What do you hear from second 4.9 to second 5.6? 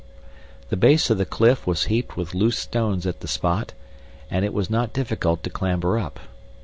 difficult to